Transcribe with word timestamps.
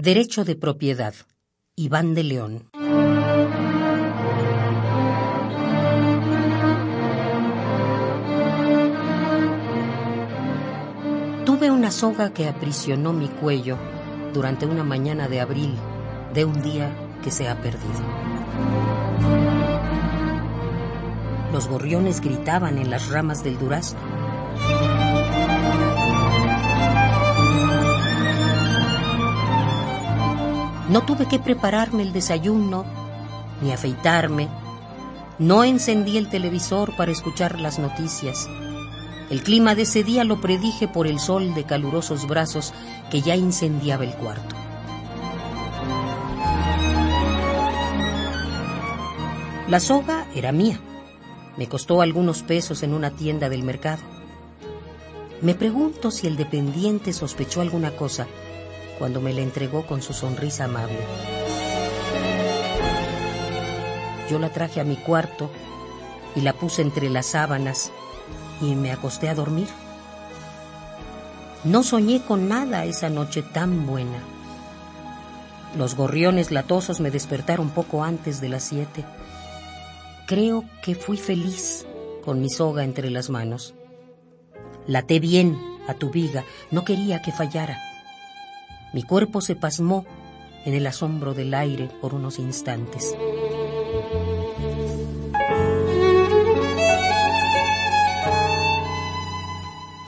Derecho 0.00 0.46
de 0.46 0.56
propiedad. 0.56 1.12
Iván 1.76 2.14
de 2.14 2.24
León. 2.24 2.70
Tuve 11.44 11.70
una 11.70 11.90
soga 11.90 12.32
que 12.32 12.48
aprisionó 12.48 13.12
mi 13.12 13.28
cuello 13.28 13.76
durante 14.32 14.64
una 14.64 14.84
mañana 14.84 15.28
de 15.28 15.42
abril 15.42 15.74
de 16.32 16.46
un 16.46 16.62
día 16.62 16.90
que 17.22 17.30
se 17.30 17.46
ha 17.46 17.60
perdido. 17.60 18.00
Los 21.52 21.68
gorriones 21.68 22.22
gritaban 22.22 22.78
en 22.78 22.88
las 22.88 23.10
ramas 23.10 23.44
del 23.44 23.58
durazno. 23.58 24.00
No 30.90 31.02
tuve 31.02 31.26
que 31.26 31.38
prepararme 31.38 32.02
el 32.02 32.12
desayuno, 32.12 32.84
ni 33.62 33.70
afeitarme. 33.70 34.48
No 35.38 35.62
encendí 35.62 36.18
el 36.18 36.28
televisor 36.28 36.96
para 36.96 37.12
escuchar 37.12 37.60
las 37.60 37.78
noticias. 37.78 38.48
El 39.30 39.44
clima 39.44 39.76
de 39.76 39.82
ese 39.82 40.02
día 40.02 40.24
lo 40.24 40.40
predije 40.40 40.88
por 40.88 41.06
el 41.06 41.20
sol 41.20 41.54
de 41.54 41.62
calurosos 41.62 42.26
brazos 42.26 42.74
que 43.08 43.22
ya 43.22 43.36
incendiaba 43.36 44.02
el 44.02 44.14
cuarto. 44.14 44.56
La 49.68 49.78
soga 49.78 50.26
era 50.34 50.50
mía. 50.50 50.80
Me 51.56 51.68
costó 51.68 52.02
algunos 52.02 52.42
pesos 52.42 52.82
en 52.82 52.94
una 52.94 53.12
tienda 53.12 53.48
del 53.48 53.62
mercado. 53.62 54.02
Me 55.40 55.54
pregunto 55.54 56.10
si 56.10 56.26
el 56.26 56.36
dependiente 56.36 57.12
sospechó 57.12 57.60
alguna 57.60 57.92
cosa 57.92 58.26
cuando 59.00 59.22
me 59.22 59.32
la 59.32 59.40
entregó 59.40 59.86
con 59.86 60.02
su 60.02 60.12
sonrisa 60.12 60.66
amable. 60.66 60.98
Yo 64.30 64.38
la 64.38 64.50
traje 64.50 64.78
a 64.78 64.84
mi 64.84 64.96
cuarto 64.96 65.50
y 66.36 66.42
la 66.42 66.52
puse 66.52 66.82
entre 66.82 67.08
las 67.08 67.28
sábanas 67.28 67.90
y 68.60 68.74
me 68.74 68.92
acosté 68.92 69.30
a 69.30 69.34
dormir. 69.34 69.68
No 71.64 71.82
soñé 71.82 72.20
con 72.20 72.46
nada 72.46 72.84
esa 72.84 73.08
noche 73.08 73.42
tan 73.42 73.86
buena. 73.86 74.18
Los 75.78 75.94
gorriones 75.94 76.50
latosos 76.50 77.00
me 77.00 77.10
despertaron 77.10 77.70
poco 77.70 78.04
antes 78.04 78.42
de 78.42 78.50
las 78.50 78.64
siete. 78.64 79.06
Creo 80.26 80.66
que 80.82 80.94
fui 80.94 81.16
feliz 81.16 81.86
con 82.22 82.38
mi 82.42 82.50
soga 82.50 82.84
entre 82.84 83.08
las 83.08 83.30
manos. 83.30 83.74
Laté 84.86 85.20
bien 85.20 85.58
a 85.88 85.94
tu 85.94 86.10
viga, 86.10 86.44
no 86.70 86.84
quería 86.84 87.22
que 87.22 87.32
fallara. 87.32 87.89
Mi 88.92 89.02
cuerpo 89.02 89.40
se 89.40 89.54
pasmó 89.54 90.04
en 90.64 90.74
el 90.74 90.86
asombro 90.86 91.34
del 91.34 91.54
aire 91.54 91.88
por 92.00 92.14
unos 92.14 92.38
instantes. 92.38 93.14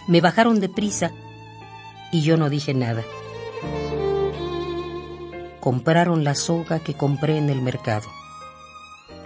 Me 0.09 0.21
bajaron 0.21 0.61
de 0.61 0.69
prisa 0.69 1.13
y 2.11 2.23
yo 2.23 2.37
no 2.37 2.51
dije 2.51 2.75
nada. 2.75 3.03
Compraron 5.61 6.25
la 6.25 6.35
soga 6.35 6.81
que 6.81 6.95
compré 6.95 7.39
en 7.39 7.49
el 7.49 7.63
mercado. 7.63 8.09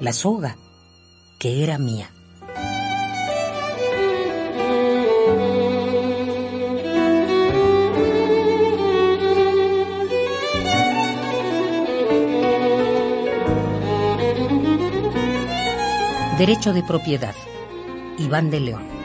La 0.00 0.12
soga 0.12 0.56
que 1.38 1.64
era 1.64 1.78
mía. 1.78 2.10
Derecho 16.38 16.74
de 16.74 16.82
propiedad. 16.82 17.34
Iván 18.18 18.50
de 18.50 18.60
León. 18.60 18.95